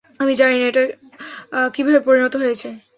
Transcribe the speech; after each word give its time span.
আমি 0.19 0.33
জানি 0.39 0.55
না 0.61 0.65
এটা, 0.71 0.83
কীভাবে 1.75 1.99
পরিণত 2.07 2.33
হয়েছে। 2.41 2.67